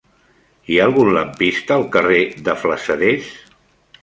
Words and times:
Hi 0.71 0.79
ha 0.79 0.85
algun 0.89 1.11
lampista 1.17 1.77
al 1.77 1.85
carrer 1.97 2.23
de 2.49 2.57
Flassaders? 2.63 3.31